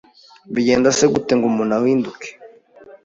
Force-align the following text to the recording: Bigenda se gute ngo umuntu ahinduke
Bigenda 0.53 0.89
se 0.97 1.05
gute 1.13 1.31
ngo 1.35 1.45
umuntu 1.51 1.73
ahinduke 1.77 2.27